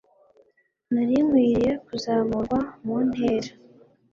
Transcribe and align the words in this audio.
nari 0.93 1.15
nkwiriye 1.25 1.71
kuzamurwa 1.85 2.59
mu 2.85 2.95
ntera 3.07 3.51